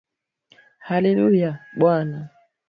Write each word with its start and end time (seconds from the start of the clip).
Hallelujah, 0.79 1.61
Bwana 1.77 2.33